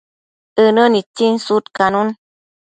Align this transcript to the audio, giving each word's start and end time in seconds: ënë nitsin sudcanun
ënë 0.63 0.85
nitsin 0.95 1.35
sudcanun 1.45 2.09